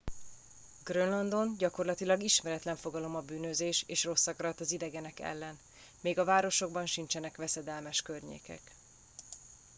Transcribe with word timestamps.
grönlandon 0.83 1.55
gyakorlatilag 1.57 2.23
ismeretlen 2.23 2.75
fogalom 2.75 3.15
a 3.15 3.21
bűnözés 3.21 3.83
és 3.87 4.03
rosszakarat 4.03 4.59
az 4.59 4.71
idegenek 4.71 5.19
ellen 5.19 5.59
még 6.01 6.19
a 6.19 6.23
városokban 6.25 6.85
sincsenek 6.85 7.35
veszedelmes 7.37 8.01
környékek 8.01 8.61